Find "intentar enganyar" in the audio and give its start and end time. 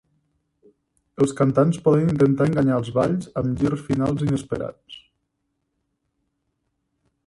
2.15-2.75